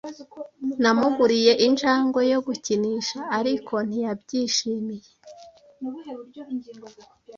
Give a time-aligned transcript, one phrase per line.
[0.81, 5.09] Namuguriye injangwe yo gukinisha, ariko ntiyabyishimiye.